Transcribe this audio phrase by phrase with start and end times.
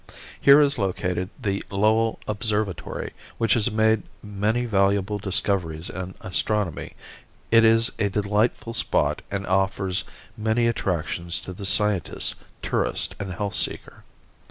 [0.39, 6.93] Here is located the Lowell Observatory, which has made many valuable discoveries in astronomy.
[7.51, 10.03] It is a delightful spot and offers
[10.35, 12.33] many attractions to the scientist,
[12.63, 14.03] tourist and health seeker.